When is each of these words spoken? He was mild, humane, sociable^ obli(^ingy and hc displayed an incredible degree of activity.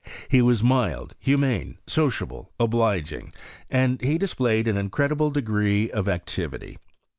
He 0.31 0.41
was 0.41 0.63
mild, 0.63 1.13
humane, 1.19 1.77
sociable^ 1.85 2.47
obli(^ingy 2.59 3.31
and 3.69 3.99
hc 4.01 4.17
displayed 4.17 4.67
an 4.67 4.75
incredible 4.75 5.29
degree 5.29 5.91
of 5.91 6.09
activity. 6.09 6.79